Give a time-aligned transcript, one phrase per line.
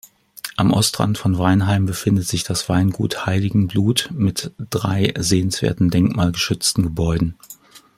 [0.55, 7.35] Am Ostrand von Weinheim befindet sich das "Weingut Heiligenblut" mit drei sehenswerten denkmalgeschützten Gebäuden.